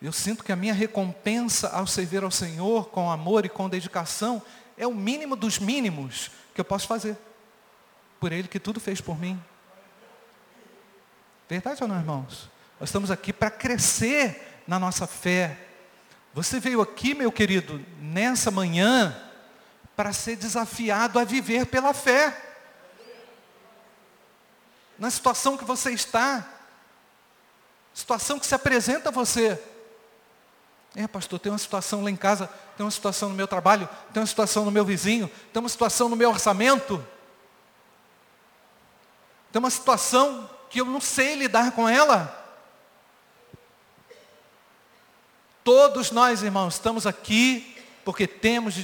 [0.00, 4.40] eu sinto que a minha recompensa ao servir ao Senhor com amor e com dedicação
[4.78, 7.18] é o mínimo dos mínimos que eu posso fazer.
[8.20, 9.42] Por Ele que tudo fez por mim.
[11.48, 12.50] Verdade ou não, irmãos?
[12.80, 15.58] Nós estamos aqui para crescer na nossa fé.
[16.34, 19.16] Você veio aqui, meu querido, nessa manhã,
[19.94, 22.42] para ser desafiado a viver pela fé.
[24.98, 26.46] Na situação que você está,
[27.94, 29.60] situação que se apresenta a você.
[30.94, 34.20] É, pastor, tem uma situação lá em casa, tem uma situação no meu trabalho, tem
[34.20, 37.06] uma situação no meu vizinho, tem uma situação no meu orçamento.
[39.56, 42.44] Tem uma situação que eu não sei lidar com ela.
[45.64, 48.74] Todos nós, irmãos, estamos aqui porque temos,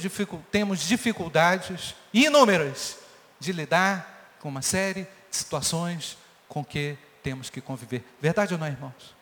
[0.49, 2.97] temos dificuldades inúmeras
[3.39, 6.17] de lidar com uma série de situações
[6.49, 8.03] com que temos que conviver.
[8.19, 9.15] Verdade ou não, irmãos?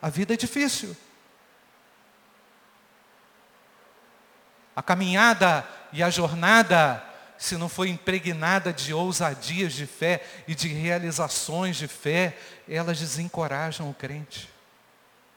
[0.00, 0.96] A vida é difícil.
[4.76, 7.02] A caminhada e a jornada,
[7.38, 12.36] se não for impregnada de ousadias de fé e de realizações de fé,
[12.68, 14.50] elas desencorajam o crente.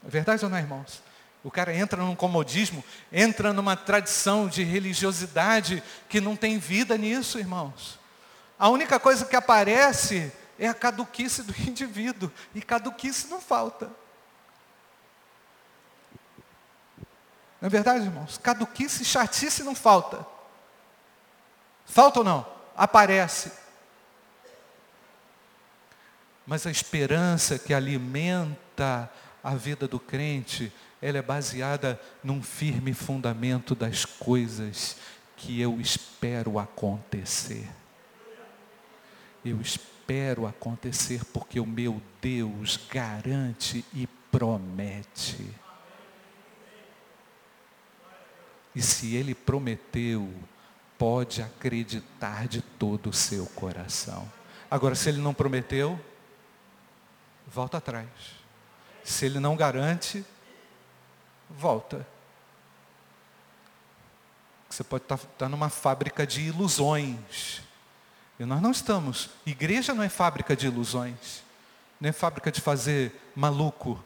[0.06, 1.02] É verdade ou não, irmãos?
[1.42, 7.38] O cara entra num comodismo, entra numa tradição de religiosidade que não tem vida nisso,
[7.38, 7.98] irmãos.
[8.58, 13.90] A única coisa que aparece é a caduquice do indivíduo, e caduquice não falta.
[17.60, 18.38] Não é verdade, irmãos?
[18.38, 20.24] Caduquice e chatice não falta.
[21.88, 22.46] Falta ou não?
[22.76, 23.50] Aparece.
[26.46, 29.10] Mas a esperança que alimenta
[29.42, 34.96] a vida do crente, ela é baseada num firme fundamento das coisas
[35.36, 37.68] que eu espero acontecer.
[39.44, 45.54] Eu espero acontecer porque o meu Deus garante e promete.
[48.74, 50.32] E se ele prometeu,
[50.98, 54.30] pode acreditar de todo o seu coração.
[54.70, 55.98] Agora, se ele não prometeu,
[57.46, 58.08] volta atrás.
[59.04, 60.24] Se ele não garante,
[61.48, 62.06] volta.
[64.68, 67.62] Você pode estar, estar numa fábrica de ilusões.
[68.38, 69.30] E nós não estamos.
[69.46, 71.42] Igreja não é fábrica de ilusões.
[72.00, 74.02] Não é fábrica de fazer maluco.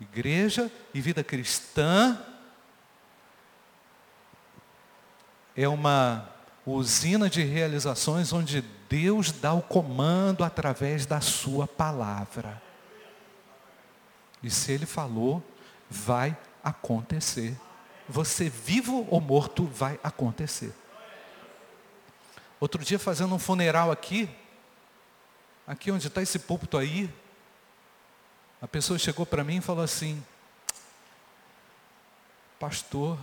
[0.00, 2.16] Igreja e vida cristã
[5.60, 6.28] é uma
[6.64, 12.62] usina de realizações onde Deus dá o comando através da sua palavra.
[14.40, 15.42] E se ele falou,
[15.90, 17.58] vai acontecer.
[18.08, 20.72] Você vivo ou morto vai acontecer.
[22.60, 24.30] Outro dia fazendo um funeral aqui,
[25.66, 27.12] aqui onde está esse púlpito aí,
[28.62, 30.24] a pessoa chegou para mim e falou assim,
[32.60, 33.18] pastor,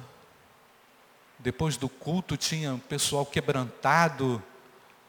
[1.45, 4.41] depois do culto tinha pessoal quebrantado,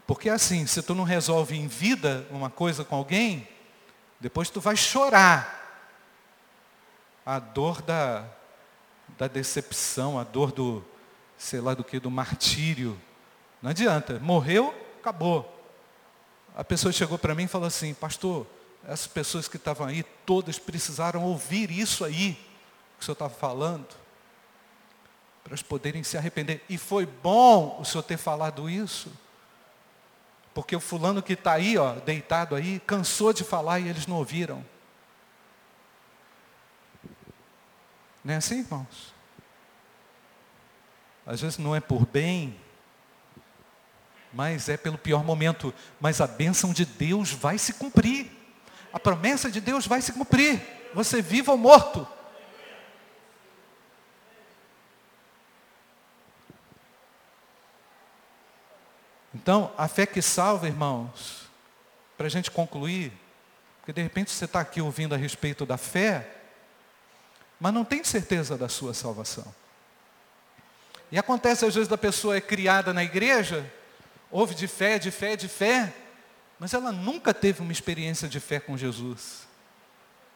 [0.06, 3.48] porque assim, se tu não resolve em vida uma coisa com alguém,
[4.20, 5.88] depois tu vai chorar
[7.24, 8.26] a dor da,
[9.16, 10.84] da decepção, a dor do,
[11.38, 13.00] sei lá do que, do martírio.
[13.62, 15.50] Não adianta, morreu, acabou.
[16.54, 18.46] A pessoa chegou para mim e falou assim, pastor,
[18.86, 22.34] essas pessoas que estavam aí, todas precisaram ouvir isso aí,
[22.98, 23.86] que o senhor estava falando,
[25.46, 26.60] para elas poderem se arrepender.
[26.68, 29.12] E foi bom o senhor ter falado isso,
[30.52, 34.16] porque o fulano que está aí, ó, deitado aí, cansou de falar e eles não
[34.16, 34.66] ouviram.
[38.24, 39.14] Não é assim, irmãos?
[41.24, 42.58] Às vezes não é por bem,
[44.32, 45.72] mas é pelo pior momento.
[46.00, 48.32] Mas a bênção de Deus vai se cumprir.
[48.92, 50.60] A promessa de Deus vai se cumprir.
[50.92, 52.15] Você vivo ou morto.
[59.46, 61.48] Então, a fé que salva, irmãos,
[62.18, 63.12] para a gente concluir,
[63.78, 66.28] porque de repente você está aqui ouvindo a respeito da fé,
[67.60, 69.46] mas não tem certeza da sua salvação.
[71.12, 73.72] E acontece às vezes da pessoa é criada na igreja,
[74.32, 75.94] ouve de fé, de fé, de fé,
[76.58, 79.46] mas ela nunca teve uma experiência de fé com Jesus.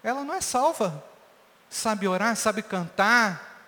[0.05, 1.05] Ela não é salva.
[1.69, 3.61] Sabe orar, sabe cantar,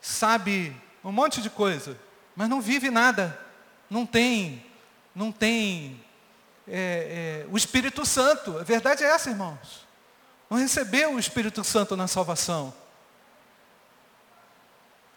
[0.00, 0.74] sabe
[1.04, 1.98] um monte de coisa,
[2.34, 3.46] mas não vive nada.
[3.88, 4.64] Não tem,
[5.14, 6.02] não tem
[6.66, 8.58] é, é, o Espírito Santo.
[8.58, 9.86] A verdade é essa, irmãos.
[10.50, 12.72] Não recebeu o Espírito Santo na salvação.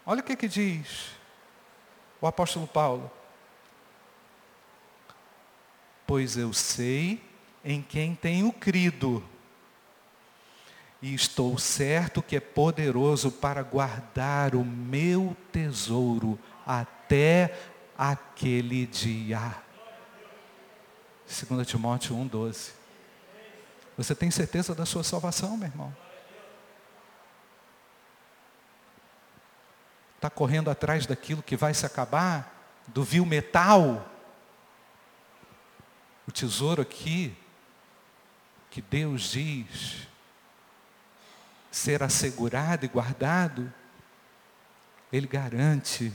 [0.04, 1.10] Olha o que, que diz
[2.20, 3.10] o apóstolo Paulo.
[6.06, 7.22] Pois eu sei
[7.64, 9.22] em quem tenho crido,
[11.02, 17.58] e estou certo que é poderoso para guardar o meu tesouro até
[17.96, 19.54] aquele dia.
[21.26, 22.72] 2 Timóteo 1,12.
[23.96, 25.94] Você tem certeza da sua salvação, meu irmão?
[30.16, 32.82] Está correndo atrás daquilo que vai se acabar?
[32.86, 34.08] Do vil metal?
[36.26, 37.36] O tesouro aqui,
[38.70, 40.06] que Deus diz
[41.70, 43.72] ser assegurado e guardado,
[45.12, 46.12] Ele garante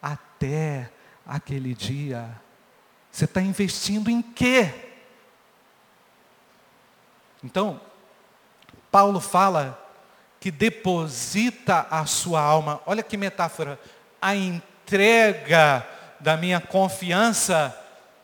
[0.00, 0.90] até
[1.26, 2.40] aquele dia
[3.10, 4.72] Você está investindo em quê?
[7.42, 7.80] Então,
[8.90, 9.86] Paulo fala
[10.40, 13.78] que deposita a sua alma, olha que metáfora,
[14.20, 15.86] a entrega
[16.20, 17.76] da minha confiança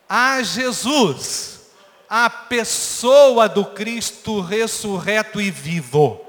[0.08, 1.72] a Jesus,
[2.08, 6.24] a pessoa do Cristo ressurreto e vivo.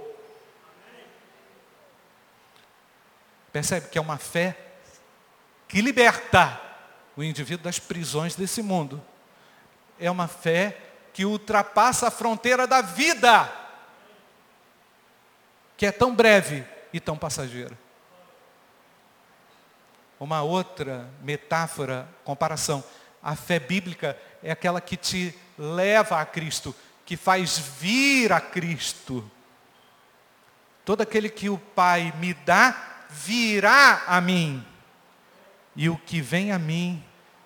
[3.51, 4.64] Percebe que é uma fé
[5.75, 6.57] que liberta
[7.17, 9.03] o indivíduo das prisões desse mundo.
[9.99, 10.77] É uma fé
[11.13, 13.51] que ultrapassa a fronteira da vida,
[15.75, 16.63] que é tão breve
[16.93, 17.77] e tão passageira.
[20.17, 22.81] Uma outra metáfora, comparação.
[23.21, 26.73] A fé bíblica é aquela que te leva a Cristo,
[27.05, 29.29] que faz vir a Cristo.
[30.85, 34.65] Todo aquele que o Pai me dá, virá a mim.
[35.75, 37.03] E o que vem a mim,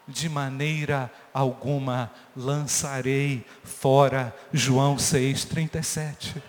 [0.08, 4.36] de maneira alguma lançarei fora.
[4.52, 6.42] João 6,37.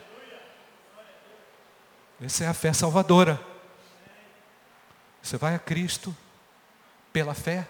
[2.20, 3.40] Essa é a fé salvadora.
[5.22, 6.14] Você vai a Cristo
[7.12, 7.66] pela fé.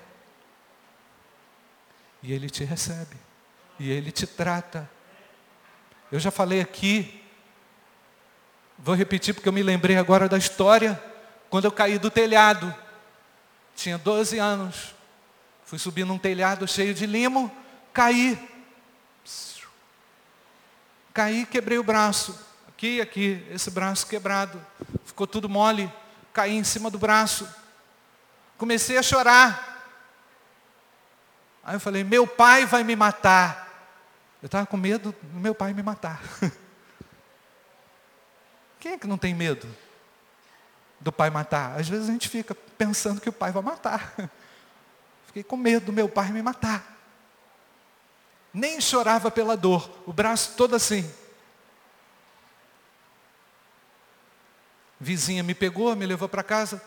[2.23, 3.17] E Ele te recebe.
[3.79, 4.89] E Ele te trata.
[6.11, 7.25] Eu já falei aqui,
[8.77, 11.01] vou repetir porque eu me lembrei agora da história,
[11.49, 12.75] quando eu caí do telhado.
[13.81, 14.95] Tinha 12 anos.
[15.65, 17.51] Fui subir num telhado cheio de limo,
[17.95, 18.39] caí.
[21.15, 22.39] Caí, quebrei o braço.
[22.69, 24.61] Aqui aqui, esse braço quebrado.
[25.07, 25.91] Ficou tudo mole.
[26.31, 27.49] Caí em cima do braço.
[28.59, 29.83] Comecei a chorar.
[31.65, 33.97] Aí eu falei, meu pai vai me matar.
[34.43, 36.21] Eu estava com medo do meu pai me matar.
[38.79, 39.67] Quem é que não tem medo
[41.01, 41.81] do pai matar?
[41.81, 44.15] Às vezes a gente fica pensando que o pai vai matar.
[45.27, 46.99] Fiquei com medo do meu pai me matar.
[48.53, 51.09] Nem chorava pela dor, o braço todo assim.
[54.99, 56.83] Vizinha me pegou, me levou para casa.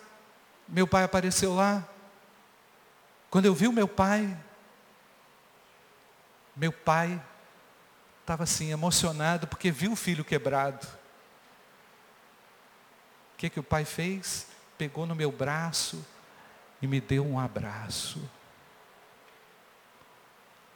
[0.68, 1.84] Meu pai apareceu lá.
[3.30, 4.38] Quando eu vi o meu pai,
[6.55, 7.20] meu pai
[8.22, 10.86] estava assim emocionado porque viu o filho quebrado.
[13.34, 14.47] O que, que o pai fez?
[14.77, 16.05] Pegou no meu braço
[16.81, 18.21] e me deu um abraço.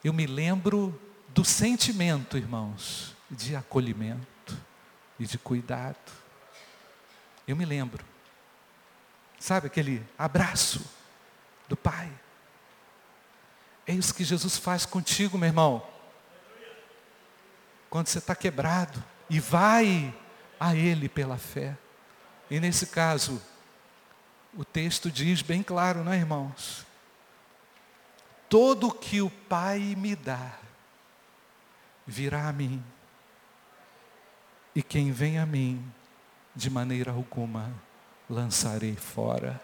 [0.03, 0.99] Eu me lembro
[1.29, 4.57] do sentimento, irmãos, de acolhimento
[5.19, 6.11] e de cuidado.
[7.47, 8.03] Eu me lembro.
[9.39, 10.85] Sabe aquele abraço
[11.67, 12.11] do Pai?
[13.85, 15.85] É isso que Jesus faz contigo, meu irmão.
[17.89, 20.13] Quando você está quebrado e vai
[20.59, 21.77] a Ele pela fé.
[22.49, 23.41] E nesse caso,
[24.55, 26.85] o texto diz bem claro, não é, irmãos?
[28.49, 30.53] Todo que o Pai me dá,
[32.05, 32.83] virá a mim.
[34.73, 35.83] E quem vem a mim,
[36.55, 37.73] de maneira alguma
[38.29, 39.61] lançarei fora.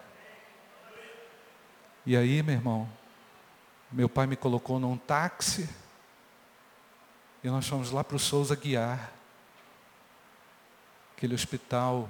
[2.06, 2.88] E aí, meu irmão,
[3.90, 5.68] meu pai me colocou num táxi
[7.42, 9.12] e nós fomos lá para o Souza Guiar,
[11.16, 12.08] aquele hospital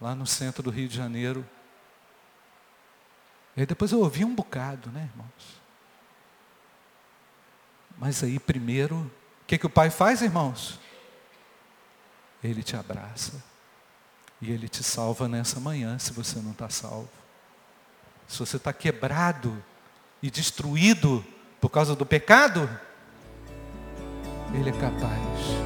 [0.00, 1.46] lá no centro do Rio de Janeiro.
[3.56, 5.60] E aí depois eu ouvi um bocado, né, irmãos?
[7.98, 8.96] Mas aí primeiro,
[9.42, 10.78] o que, que o pai faz, irmãos?
[12.42, 13.42] Ele te abraça.
[14.40, 17.08] E Ele te salva nessa manhã, se você não está salvo.
[18.28, 19.62] Se você está quebrado
[20.22, 21.24] e destruído
[21.60, 22.68] por causa do pecado,
[24.52, 25.65] Ele é capaz